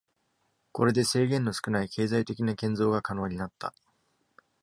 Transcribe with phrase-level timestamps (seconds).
[0.71, 3.71] これで制限の少ない経済的な建造が可能になった。